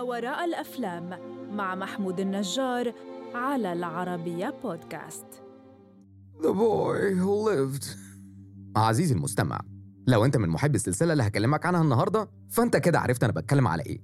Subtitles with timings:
[0.00, 1.10] ما وراء الأفلام
[1.56, 2.92] مع محمود النجار
[3.34, 5.24] على العربية بودكاست.
[6.40, 7.86] The boy who lived.
[8.76, 9.60] عزيزي المستمع
[10.06, 13.82] لو أنت من محب السلسلة اللي هكلمك عنها النهاردة فأنت كده عرفت أنا بتكلم على
[13.82, 14.00] إيه.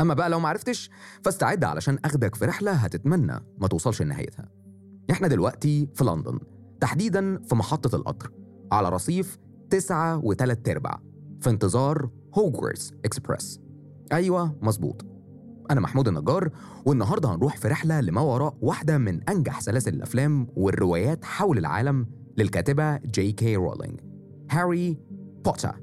[0.00, 0.90] أما بقى لو معرفتش
[1.24, 4.48] فاستعد علشان أخدك في رحلة هتتمنى ما توصلش لنهايتها.
[5.10, 6.38] إحنا دلوقتي في لندن
[6.80, 8.32] تحديدا في محطة القطر
[8.72, 9.38] على رصيف
[9.70, 11.00] تسعة وتلات أرباع
[11.40, 13.60] في انتظار هوجورتس اكسبرس
[14.12, 15.15] أيوه مظبوط.
[15.70, 16.50] أنا محمود النجار
[16.84, 22.06] والنهاردة هنروح في رحلة لما وراء واحدة من أنجح سلاسل الأفلام والروايات حول العالم
[22.38, 24.00] للكاتبة جي كي رولينج
[24.50, 24.98] هاري
[25.44, 25.80] بوتر.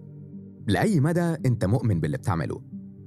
[0.67, 2.61] لأي مدى أنت مؤمن باللي بتعمله؟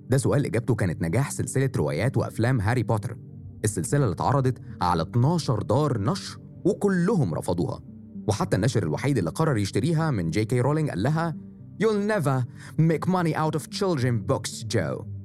[0.08, 3.16] ده سؤال إجابته كانت نجاح سلسلة روايات وأفلام هاري بوتر.
[3.64, 7.80] السلسلة اللي اتعرضت على 12 دار نشر وكلهم رفضوها.
[8.28, 11.36] وحتى الناشر الوحيد اللي قرر يشتريها من جي كي رولينج قال لها
[11.82, 12.44] You'll never
[12.78, 15.15] make money out of children books, Jo.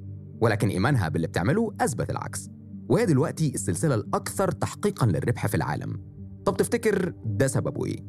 [0.42, 2.50] ولكن إيمانها باللي بتعمله أثبت العكس.
[2.88, 6.00] وهي دلوقتي السلسلة الأكثر تحقيقا للربح في العالم.
[6.44, 8.04] طب تفتكر ده سببه إيه؟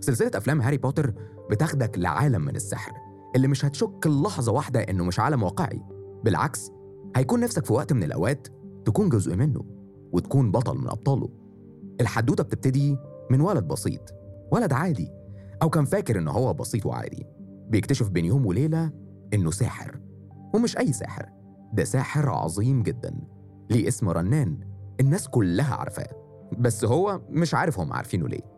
[0.00, 1.14] سلسلة أفلام هاري بوتر
[1.50, 2.92] بتاخدك لعالم من السحر
[3.36, 5.82] اللي مش هتشك لحظة واحدة إنه مش عالم واقعي.
[6.24, 6.70] بالعكس
[7.16, 8.48] هيكون نفسك في وقت من الأوقات
[8.84, 9.64] تكون جزء منه
[10.12, 11.28] وتكون بطل من أبطاله.
[12.00, 12.96] الحدوتة بتبتدي
[13.30, 14.14] من ولد بسيط
[14.52, 15.08] ولد عادي
[15.62, 17.26] أو كان فاكر إن هو بسيط وعادي.
[17.68, 18.90] بيكتشف بين يوم وليلة
[19.34, 20.00] إنه ساحر
[20.54, 21.41] ومش أي ساحر.
[21.72, 23.14] ده ساحر عظيم جدا.
[23.70, 24.58] ليه اسم رنان؟
[25.00, 26.08] الناس كلها عارفاه.
[26.58, 28.52] بس هو مش عارف هم عارفينه ليه.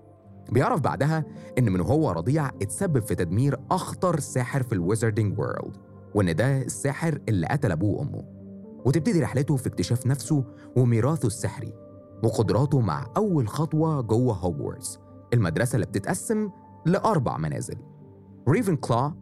[0.53, 1.25] بيعرف بعدها
[1.59, 5.77] إن من هو رضيع اتسبب في تدمير أخطر ساحر في ال wizarding world
[6.15, 8.25] وإن ده الساحر اللي قتل أبوه وأمه.
[8.85, 10.45] وتبتدي رحلته في اكتشاف نفسه
[10.77, 11.73] وميراثه السحري
[12.25, 14.99] وقدراته مع أول خطوة جوه هوجورتس
[15.35, 16.51] المدرسة اللي بتتقسم
[16.87, 17.77] لأربع منازل.
[18.49, 19.15] ريفن كلا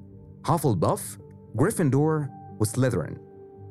[0.47, 1.19] هافلباف
[1.57, 2.27] جريفندور
[2.61, 3.17] وسليذرين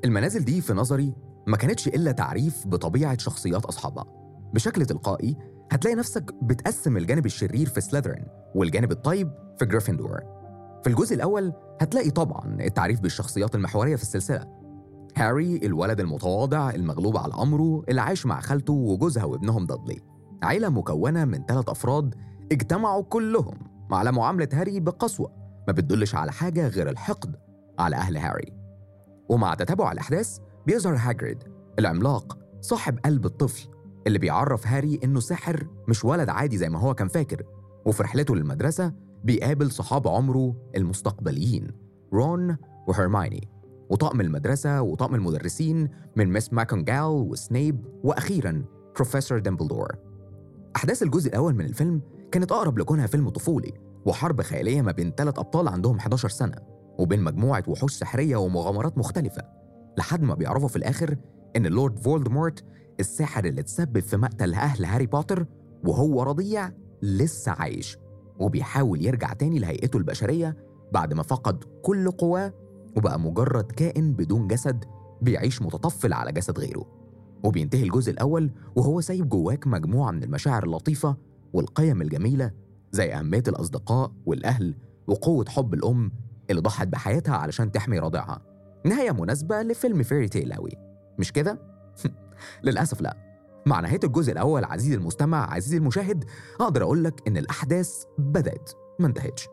[0.05, 1.13] المنازل دي في نظري
[1.47, 4.05] ما كانتش إلا تعريف بطبيعة شخصيات أصحابها.
[4.53, 5.37] بشكل تلقائي
[5.71, 8.25] هتلاقي نفسك بتقسم الجانب الشرير في سليذرين
[8.55, 10.19] والجانب الطيب في جريفندور
[10.83, 14.47] في الجزء الأول هتلاقي طبعا التعريف بالشخصيات المحورية في السلسلة.
[15.17, 19.99] هاري الولد المتواضع المغلوب على أمره اللي عايش مع خالته وجوزها وابنهم دادلي
[20.43, 22.15] عيلة مكونة من ثلاث أفراد
[22.51, 23.57] اجتمعوا كلهم
[23.91, 25.31] على معاملة هاري بقسوة.
[25.67, 27.35] ما بتدلش على حاجة غير الحقد
[27.79, 28.60] على أهل هاري.
[29.31, 30.37] ومع تتابع الأحداث
[30.67, 31.43] بيظهر هاجريد
[31.79, 33.67] العملاق صاحب قلب الطفل
[34.07, 37.43] اللي بيعرف هاري إنه ساحر مش ولد عادي زي ما هو كان فاكر
[37.85, 38.93] وفي رحلته للمدرسة
[39.23, 41.67] بيقابل صحاب عمره المستقبليين
[42.13, 43.49] رون وهرمايني
[43.89, 48.65] وطقم المدرسة وطقم المدرسين من Miss ماكونجال وسنيب وأخيرا
[48.95, 49.95] بروفيسور دمبلدور
[50.75, 53.73] أحداث الجزء الأول من الفيلم كانت أقرب لكونها فيلم طفولي
[54.05, 56.55] وحرب خيالية ما بين ثلاث أبطال عندهم 11 سنة.
[57.01, 59.41] وبين مجموعة وحوش سحرية ومغامرات مختلفة
[59.97, 61.15] لحد ما بيعرفوا في الآخر
[61.55, 62.63] إن لورد فولدمورت
[62.99, 65.45] الساحر اللي تسبب في مقتل أهل هاري بوتر
[65.83, 67.97] وهو رضيع لسه عايش
[68.39, 70.57] وبيحاول يرجع تاني لهيئته البشرية
[70.91, 72.53] بعد ما فقد كل قواه
[72.97, 74.85] وبقى مجرد كائن بدون جسد
[75.21, 76.85] بيعيش متطفل على جسد غيره.
[77.43, 81.17] وبينتهي الجزء الأول وهو سايب جواك مجموعة من المشاعر اللطيفة
[81.53, 82.51] والقيم الجميلة
[82.91, 84.75] زي أهمية الأصدقاء والأهل
[85.07, 86.11] وقوة حب الأم
[86.51, 88.41] اللي ضحت بحياتها علشان تحمي رضيعها.
[88.85, 90.71] نهاية مناسبة لفيلم fairy tale أوي.
[91.19, 91.59] مش كده؟
[92.63, 93.17] للأسف لا.
[93.65, 96.25] مع نهاية الجزء الأول عزيزي المستمع عزيزي المشاهد
[96.61, 99.47] أقدر أقول لك إن الأحداث بدأت ما انتهتش.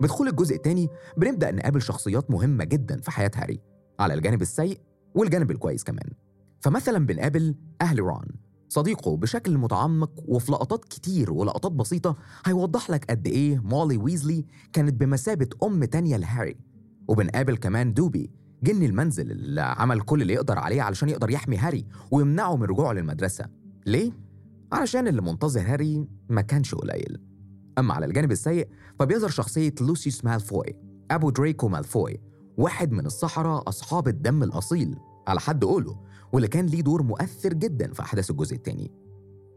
[0.00, 3.60] بدخول الجزء الثاني بنبدأ نقابل شخصيات مهمة جدا في حياة هاري
[4.00, 4.80] على الجانب السيء
[5.14, 6.08] والجانب الكويس كمان.
[6.60, 8.24] فمثلا بنقابل أهل رون
[8.72, 12.16] صديقه بشكل متعمق وفي لقطات كتير ولقطات بسيطة
[12.46, 16.56] هيوضح لك قد إيه مولي ويزلي كانت بمثابة أم تانية لهاري.
[17.08, 18.30] وبنقابل كمان دوبي
[18.62, 22.92] جن المنزل اللي عمل كل اللي يقدر عليه علشان يقدر يحمي هاري ويمنعه من رجوعه
[22.92, 23.46] للمدرسة.
[23.86, 24.12] ليه؟
[24.72, 27.18] علشان اللي منتظر هاري ما كانش قليل.
[27.78, 28.68] أما على الجانب السيء
[28.98, 30.76] فبيظهر شخصية لوسيوس مالفوي
[31.10, 32.20] أبو دريكو مالفوي
[32.56, 34.96] واحد من السحرة أصحاب الدم الأصيل
[35.28, 36.11] على حد قوله.
[36.32, 38.90] واللي كان ليه دور مؤثر جدا في أحداث الجزء الثاني.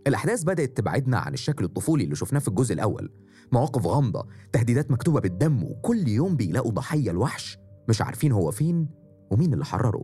[0.08, 3.12] الأحداث بدأت تبعدنا عن الشكل الطفولي اللي شفناه في الجزء الأول.
[3.52, 7.58] مواقف غامضة تهديدات مكتوبة بالدم وكل يوم بيلاقوا ضحية الوحش.
[7.90, 8.88] مش عارفين هو فين
[9.32, 10.04] ومين اللي حرره.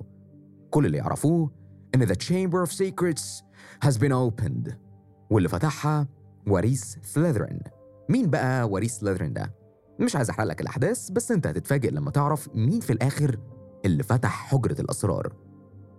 [0.70, 1.52] كل اللي يعرفوه
[1.96, 3.44] إن The Chamber of Secrets
[3.86, 4.74] has been opened.
[5.30, 6.08] واللي فتحها
[6.48, 7.60] وريث سليذرين.
[8.10, 9.54] مين بقى وريث سليذرين ده؟
[10.00, 13.40] مش عايز أحرق لك الأحداث بس أنت هتتفاجئ لما تعرف مين في الآخر
[13.86, 15.34] اللي فتح حجرة الأسرار.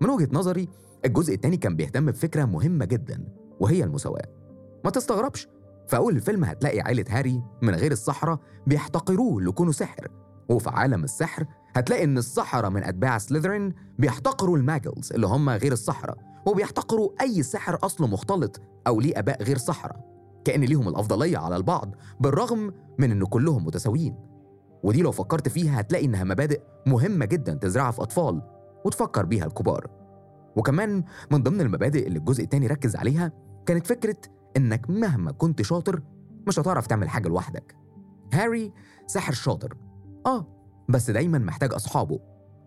[0.03, 0.69] من وجهة نظري
[1.05, 3.25] الجزء الثاني كان بيهتم بفكرة مهمة جدا
[3.61, 4.25] وهي المساواة.
[4.85, 5.49] ما تستغربش
[5.89, 10.09] في أول الفيلم هتلاقي عائلة هاري من غير الصحراء بيحتقروه لكونه سحر
[10.49, 11.47] وفي عالم السحر
[11.77, 16.17] هتلاقي إن السحرة من أتباع سليذرين بيحتقروا الماجلز اللي هم غير السحرة
[16.47, 19.97] وبيحتقروا أي سحر أصله مختلط أو ليه آباء غير سحرة
[20.45, 24.17] كأن ليهم الأفضلية على البعض بالرغم من إن كلهم متساويين.
[24.83, 28.43] ودي لو فكرت فيها هتلاقي إنها مبادئ مهمة جدا تزرعها في أطفال
[28.85, 29.91] وتفكر بيها الكبار.
[30.57, 33.33] وكمان من ضمن المبادئ اللي الجزء التاني ركز عليها
[33.67, 34.17] كانت فكرة
[34.57, 36.03] إنك مهما كنت شاطر
[36.47, 37.77] مش هتعرف تعمل حاجة لوحدك.
[38.33, 38.73] هاري
[39.07, 39.77] ساحر شاطر.
[40.27, 40.47] آه
[40.89, 42.21] بس دايما محتاج أصحابه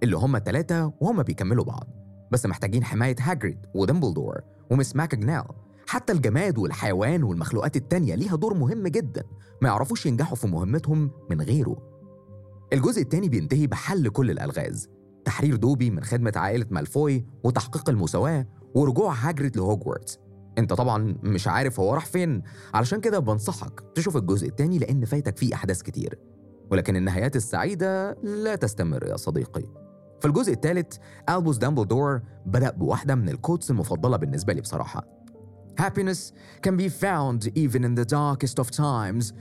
[0.04, 1.88] اللي هم التلاتة وهم بيكملوا بعض.
[2.32, 4.42] بس محتاجين حماية هاجريد ودمبلدور
[4.72, 5.46] ومس ماكجنال
[5.88, 9.24] حتى الجماد والحيوان والمخلوقات التانية ليها دور مهم جدا.
[9.62, 11.78] ما يعرفوش ينجحوا في مهمتهم من غيره.
[12.74, 14.90] الجزء التاني بينتهي بحل كل الألغاز.
[15.26, 20.20] تحرير دوبي من خدمة عائلة مالفوي وتحقيق المساواة ورجوع هاجريد لهوجورتس.
[20.58, 22.42] انت طبعا مش عارف هو راح فين.
[22.74, 26.20] علشان كده بنصحك تشوف الجزء التاني لأن فايتك فيه أحداث كتير.
[26.72, 29.64] ولكن النهايات السعيدة لا تستمر يا صديقي.
[30.20, 30.98] في الجزء الثالث
[31.30, 35.08] ألبوس دامبلدور بدأ بواحدة من ال quotes المفضلة بالنسبة لي بصراحة.
[35.82, 36.32] Happiness
[36.68, 39.34] can be found even in the darkest of times.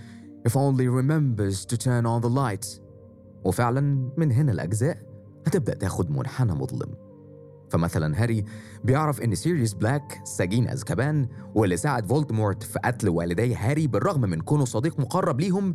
[0.49, 2.81] If only remembers to turn on the light
[3.45, 5.14] وفعلا من هنا الأجزاء.
[5.47, 6.95] هتبدأ تاخد منحنى مظلم.
[7.71, 8.45] فمثلا هاري
[8.85, 14.41] بيعرف إن سيريوس بلاك سجين أزكبان واللي ساعد فولدمورت في قتل والدي هاري بالرغم من
[14.41, 15.75] كونه صديق مقرب ليهم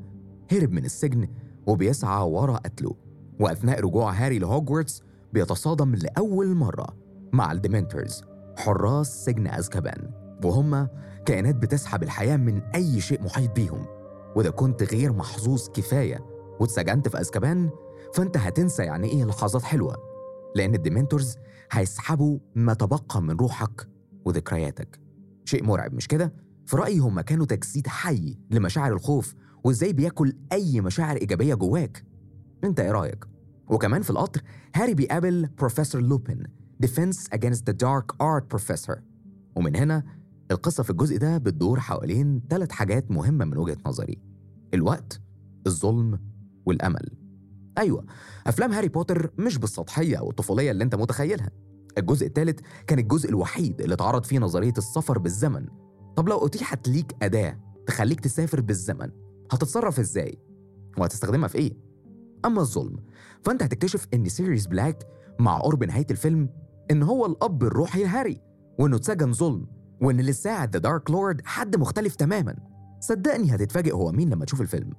[0.51, 1.27] هرب من السجن
[1.67, 2.95] وبيسعى ورا قتله.
[3.39, 6.87] وأثناء رجوع هاري لهوجورتس بيتصادم لأول مرة
[7.33, 8.23] مع ال Dementors
[8.57, 10.11] حراس سجن أزكبان.
[10.43, 10.87] وهم
[11.25, 13.85] كائنات بتسحب الحياة من أي شيء محيط بيهم.
[14.35, 16.25] وإذا كنت غير محظوظ كفاية
[16.59, 17.69] واتسجنت في أزكبان
[18.13, 19.95] فأنت هتنسى يعني إيه لحظات حلوة
[20.55, 21.35] لأن ال Dementors
[21.71, 23.87] هيسحبوا ما تبقى من روحك
[24.25, 24.99] وذكرياتك
[25.45, 26.33] شيء مرعب مش كده؟
[26.65, 32.05] في رأيي هم كانوا تجسيد حي لمشاعر الخوف وإزاي بياكل أي مشاعر إيجابية جواك
[32.63, 33.25] أنت إيه رأيك؟
[33.69, 34.41] وكمان في القطر
[34.75, 36.43] هاري بيقابل بروفيسور لوبين
[36.85, 38.99] Defense Against the Dark Art Professor
[39.55, 40.03] ومن هنا
[40.51, 44.17] القصة في الجزء ده بتدور حوالين ثلاث حاجات مهمة من وجهة نظري
[44.73, 45.21] الوقت
[45.67, 46.19] الظلم
[46.65, 47.18] والأمل
[47.77, 48.05] أيوة
[48.47, 51.49] أفلام هاري بوتر مش بالسطحية أو الطفولية اللي أنت متخيلها
[51.97, 55.65] الجزء الثالث كان الجزء الوحيد اللي اتعرض فيه نظرية السفر بالزمن
[56.15, 59.09] طب لو أتيحت ليك أداة تخليك تسافر بالزمن
[59.51, 60.37] هتتصرف إزاي؟
[60.97, 61.73] وهتستخدمها في إيه؟
[62.45, 62.95] أما الظلم
[63.43, 65.07] فأنت هتكتشف إن سيريس بلاك
[65.39, 66.49] مع قرب نهاية الفيلم
[66.91, 68.41] إن هو الأب الروحي لهاري
[68.79, 69.67] وإنه اتسجن ظلم
[70.01, 72.55] وإن اللي ساعد the Dark Lord حد مختلف تماما
[72.99, 74.93] صدقني هتتفاجئ هو مين لما تشوف الفيلم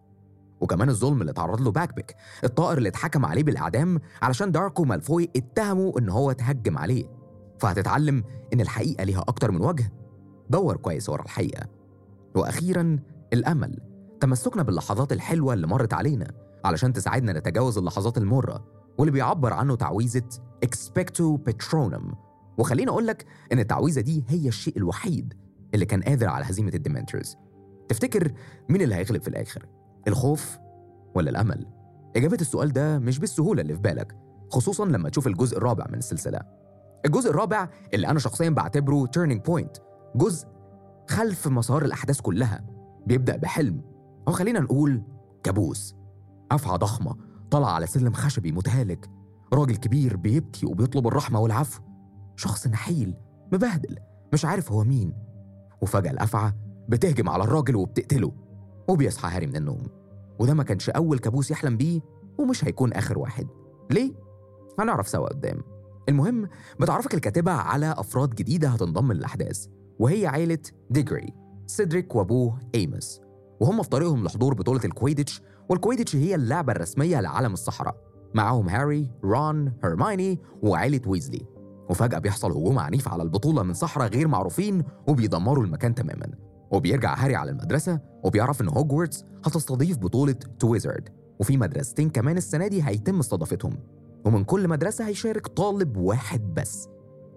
[0.61, 2.15] وكمان الظلم اللي اتعرض له باكبيك
[2.45, 7.05] الطائر اللي اتحكم عليه بالإعدام علشان دراكو مالفوي اتهموا إن هو تهجم عليه.
[7.59, 9.93] فهتتعلم إن الحقيقة ليها أكتر من وجه.
[10.51, 11.67] دور كويس ورا الحقيقة.
[12.35, 12.99] وأخيرا
[13.33, 13.81] الأمل.
[14.21, 16.31] تمسكنا باللحظات الحلوة اللي مرت علينا
[16.65, 18.65] علشان تساعدنا نتجاوز اللحظات المرة
[18.99, 20.29] واللي بيعبر عنه تعويذة
[20.67, 22.15] Expecto Patronum.
[22.59, 25.35] وخليني أقول لك إن التعويذة دي هي الشيء الوحيد
[25.75, 27.37] اللي كان قادر على هزيمة الديمنترز.
[27.89, 28.33] تفتكر
[28.69, 29.67] مين اللي هيغلب في الآخر؟
[30.09, 30.59] الخوف
[31.15, 31.67] ولا الأمل؟
[32.17, 34.17] إجابة السؤال ده مش بالسهولة اللي في بالك
[34.51, 36.41] خصوصا لما تشوف الجزء الرابع من السلسلة.
[37.07, 39.81] الجزء الرابع اللي أنا شخصيا بعتبره turning point
[40.17, 40.49] جزء
[41.09, 42.65] خلف مسار الأحداث كلها.
[43.07, 43.83] بيبدأ بحلم
[44.29, 45.03] أو خلينا نقول
[45.43, 45.95] كابوس.
[46.53, 47.17] أفعى ضخمة
[47.51, 49.11] طالعة على سلم خشبي متهالك.
[49.53, 51.83] راجل كبير بيبكي وبيطلب الرحمة والعفو.
[52.37, 53.17] شخص نحيل
[53.53, 53.97] مبهدل
[54.33, 55.13] مش عارف هو مين.
[55.83, 56.53] وفجأة الأفعى
[56.89, 58.33] بتهجم على الراجل وبتقتله.
[58.91, 59.83] وبيصحى هاري من النوم
[60.39, 62.01] وده ما كانش أول كابوس يحلم بيه
[62.39, 63.47] ومش هيكون آخر واحد.
[63.91, 64.13] ليه؟
[64.79, 65.63] هنعرف سوا قدام.
[66.09, 66.49] المهم
[66.81, 69.67] بتعرفك الكاتبة على أفراد جديدة هتنضم للأحداث
[69.99, 70.59] وهي عائلة
[70.91, 71.35] ديجري
[71.67, 73.21] سيدريك وأبوه إيموس.
[73.61, 77.97] وهم في طريقهم لحضور بطولة الكويديتش والكويديتش هي اللعبة الرسمية لعالم السحرة.
[78.35, 81.47] معاهم هاري، رون، هيرمايني وعائلة ويزلي.
[81.91, 86.50] وفجأة بيحصل هجوم عنيف على البطولة من سحرة غير معروفين وبيدمروا المكان تماما.
[86.71, 91.09] وبيرجع هاري على المدرسة وبيعرف إن هوجورتس هتستضيف بطولة Triwizard
[91.41, 93.79] وفي مدرستين كمان السنة دي هيتم استضافتهم
[94.25, 96.89] ومن كل مدرسة هيشارك طالب واحد بس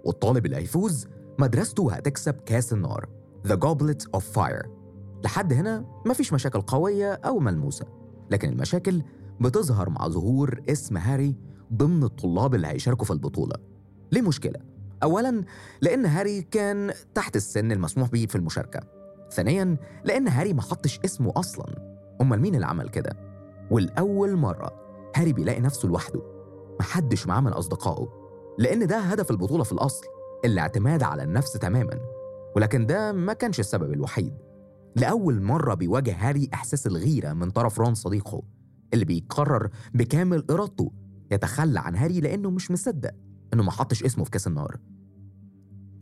[0.05, 1.07] والطالب اللي هيفوز
[1.39, 3.09] مدرسته هتكسب كأس النار
[3.47, 4.67] The Goblet of Fire.
[5.25, 7.85] لحد هنا مفيش مشاكل قوية أو ملموسة
[8.31, 9.01] لكن المشاكل
[9.41, 11.35] بتظهر مع ظهور اسم هاري
[11.73, 13.55] ضمن الطلاب اللي هيشاركوا في البطولة.
[14.11, 14.59] ليه مشكلة؟
[15.03, 15.43] أولاً
[15.81, 18.79] لأن هاري كان تحت السن المسموح به في المشاركة.
[19.31, 21.93] ثانياً لأن هاري ما حطش اسمه أصلاً.
[22.21, 23.17] أمال مين اللي عمل كده؟
[23.71, 24.71] والأول مرة
[25.15, 26.21] هاري بيلاقي نفسه لوحده.
[26.79, 28.07] محدش معاه من أصدقائه
[28.59, 30.05] لأن ده هدف البطولة في الأصل
[30.45, 31.99] الاعتماد على النفس تماماً.
[32.55, 34.33] ولكن ده ما كانش السبب الوحيد.
[34.95, 38.43] لأول مرة بيواجه هاري إحساس الغيرة من طرف رون صديقه
[38.93, 40.91] اللي بيقرر بكامل إرادته
[41.31, 43.11] يتخلى عن هاري لأنه مش مصدق
[43.53, 44.77] إنه ما حطش اسمه في كأس النار.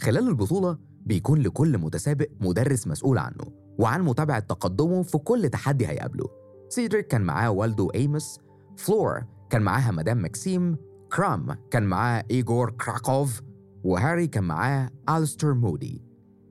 [0.02, 3.46] خلال البطولة بيكون لكل متسابق مدرس مسؤول عنه
[3.80, 6.26] وعن متابعة تقدمه في كل تحدي هيقابله.
[6.70, 8.40] سيدريك كان معاه والده ايموس
[8.78, 10.78] فلور كان معاها مدام ماكسيم
[11.14, 13.42] كرام كان معاه إيغور كاركاروف
[13.84, 16.02] وهاري كان معاه ألاستور مودي.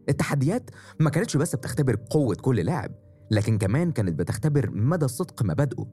[0.09, 2.93] التحديات ما كانتش بس بتختبر قوة كل لاعب
[3.31, 5.87] لكن كمان كانت بتختبر مدى صدق مبادئه.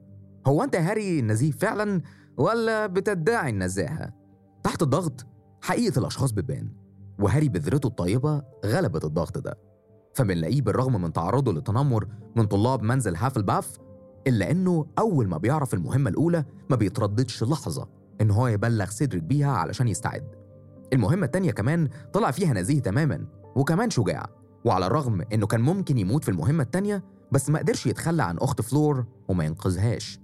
[0.46, 2.02] هو أنت هاري نزيه فعلا
[2.36, 4.12] ولا بتدعي النزاهة؟
[4.64, 5.26] تحت الضغط
[5.62, 6.68] حقيقة الأشخاص بتبان.
[7.18, 9.58] وهاري بذرته الطيبة غلبت الضغط ده.
[10.14, 13.78] فبنلاقيه بالرغم من تعرضه للتنمر من طلاب منزل هافلباف
[14.26, 17.88] إلا إنه أول ما بيعرف المهمة الأولى ما بيترددش لحظة
[18.20, 20.24] إن هو يبلغ سيدريك بيها علشان يستعد.
[20.92, 24.26] المهمة التانية كمان طلع فيها نزيه تماما وكمان شجاع
[24.64, 28.60] وعلى الرغم إنه كان ممكن يموت في المهمة التانية بس ما قدرش يتخلى عن أخت
[28.60, 30.20] فلور وما ينقذهاش.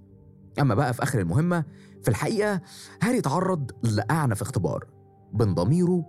[0.61, 1.65] أما بقى في آخر المهمة
[2.03, 2.61] في الحقيقة
[3.01, 4.85] هاري تعرض لأعنف اختبار
[5.33, 6.05] بين ضميره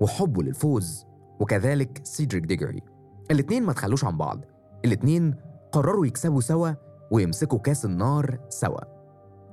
[0.00, 1.06] وحبه للفوز
[1.40, 2.82] وكذلك سيدريك ديجري.
[3.30, 4.44] الاتنين ما تخلوش عن بعض.
[4.84, 5.34] الاتنين
[5.72, 6.70] قرروا يكسبوا سوا
[7.10, 8.80] ويمسكوا كاس النار سوا.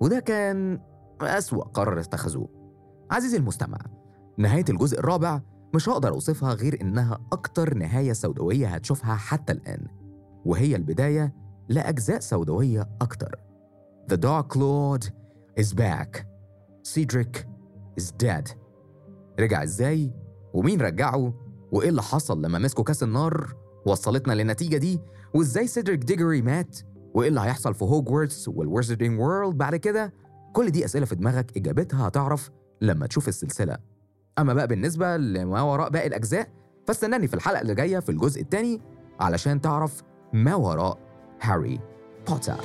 [0.01, 0.80] وده كان
[1.22, 2.50] أسوأ قرار اتخذوه.
[3.12, 3.77] عزيزي المستمع
[4.38, 5.42] نهاية الجزء الرابع
[5.75, 9.88] مش هقدر أوصفها غير إنها أكتر نهاية سوداوية هتشوفها حتى الآن.
[10.46, 11.34] وهي البداية
[11.70, 13.39] لأجزاء سوداوية أكتر.
[14.13, 15.12] The Dark Lord
[15.60, 16.25] is back.
[16.84, 17.46] Cedric
[18.01, 18.56] is dead.
[19.39, 20.13] رجع إزاي؟
[20.54, 21.34] ومين رجعه؟
[21.72, 25.00] وإيه اللي حصل لما مسكوا كأس النار؟ وصلتنا للنتيجة دي؟
[25.34, 26.80] وإزاي سيدريك ديجري مات؟
[27.13, 30.13] وإيه اللي هيحصل في هوجورتس وال Wizarding World بعد كده؟
[30.54, 32.50] كل دي أسئلة في دماغك إجابتها هتعرف
[32.82, 33.77] لما تشوف السلسلة
[34.39, 36.50] أما بقى بالنسبة لما وراء باقي الأجزاء
[36.88, 38.82] فاستناني في الحلقة اللي جاية في الجزء الثاني
[39.20, 40.98] علشان تعرف ما وراء
[41.42, 41.80] هاري
[42.27, 42.56] بوتر